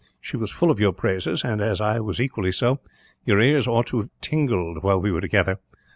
[0.19, 2.79] She was full of your praises and, as I was equally so,
[3.23, 5.59] your ears ought to have tingled while we were together.